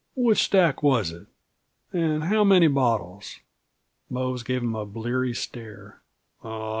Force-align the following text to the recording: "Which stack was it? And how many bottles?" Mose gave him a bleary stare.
"Which 0.15 0.41
stack 0.43 0.81
was 0.81 1.11
it? 1.11 1.27
And 1.93 2.23
how 2.23 2.43
many 2.43 2.67
bottles?" 2.67 3.39
Mose 4.09 4.41
gave 4.41 4.63
him 4.63 4.73
a 4.73 4.83
bleary 4.83 5.35
stare. 5.35 6.01